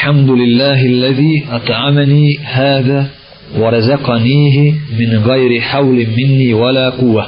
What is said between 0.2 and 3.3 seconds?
لله الذي أطعمني هذا